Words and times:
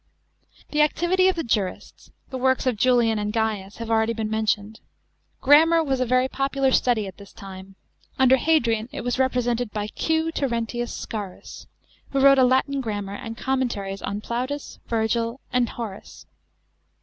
§7. 0.57 0.67
The 0.71 0.81
activity 0.81 1.27
of 1.27 1.35
the 1.35 1.43
jurists, 1.43 2.09
the 2.31 2.37
works 2.39 2.65
of 2.65 2.75
Julian 2.75 3.19
and 3.19 3.31
Gaius, 3.31 3.77
have 3.77 3.89
been 3.89 3.93
already 3.93 4.15
mentioned. 4.15 4.79
Grammar 5.41 5.83
was 5.83 5.99
a 5.99 6.07
very 6.07 6.27
popular 6.27 6.71
study 6.71 7.05
at 7.05 7.17
this 7.17 7.31
time. 7.31 7.75
Under 8.17 8.35
Hadiian 8.37 8.89
it 8.91 9.01
was 9.01 9.19
represented 9.19 9.69
by 9.69 9.89
Q. 9.89 10.31
TERENTIUS 10.31 10.91
SCAURUS, 10.91 11.67
who 12.13 12.19
wrote 12.19 12.39
a 12.39 12.43
Latin 12.43 12.81
grammar 12.81 13.13
and 13.13 13.37
commentaries 13.37 14.01
on 14.01 14.21
Plautus, 14.21 14.79
Virgil, 14.87 15.39
and 15.53 15.69
Horace. 15.69 16.25